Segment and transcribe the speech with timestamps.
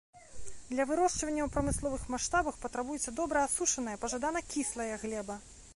[0.71, 5.41] Для вырошчвання ў прамысловых маштабах патрабуецца добра асушаная, пажадана кіслая глеба.